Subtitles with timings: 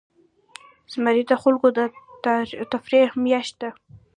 [0.91, 1.79] زمری د خلکو د
[2.73, 3.69] تفریح میاشت ده.